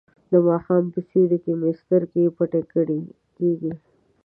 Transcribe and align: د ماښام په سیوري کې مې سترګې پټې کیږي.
د 0.31 0.33
ماښام 0.47 0.83
په 0.93 0.99
سیوري 1.09 1.37
کې 1.43 1.53
مې 1.59 1.71
سترګې 1.81 2.33
پټې 2.37 2.61
کیږي. 3.37 3.73